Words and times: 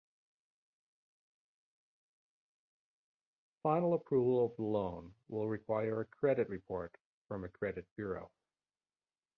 Final 3.61 3.93
approval 3.93 4.43
of 4.43 4.55
the 4.55 4.63
loan 4.63 5.13
will 5.27 5.47
require 5.47 6.01
a 6.01 6.05
credit 6.05 6.49
report 6.49 6.97
from 7.27 7.43
a 7.45 7.49
credit 7.49 7.85
bureau. 7.95 8.31